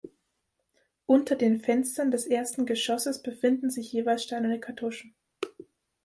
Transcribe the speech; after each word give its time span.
Unter 1.05 1.35
den 1.35 1.59
Fenstern 1.59 2.09
des 2.09 2.25
ersten 2.25 2.65
Geschosses 2.65 3.21
befinden 3.21 3.69
sich 3.69 3.91
jeweils 3.91 4.23
steinerne 4.23 4.59
Kartuschen. 4.59 5.13